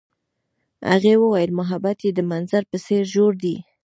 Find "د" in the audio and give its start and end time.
2.13-2.19